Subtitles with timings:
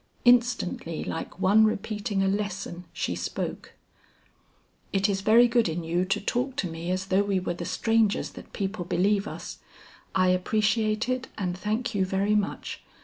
[0.25, 3.73] Instantly like one repeating a lesson she spoke.
[4.91, 7.65] "It is very good in you to talk to me as though we were the
[7.65, 9.59] strangers that people believe us.
[10.15, 12.81] I appreciate it and thank you very much.